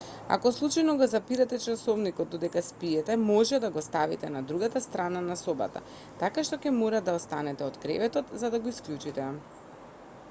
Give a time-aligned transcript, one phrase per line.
[0.35, 5.37] ако случајно го запирате часовникот додека спиете може да го ставите на другата страна на
[5.43, 5.83] собата
[6.25, 9.31] така што ќе мора да станете од креветот за да го исклучите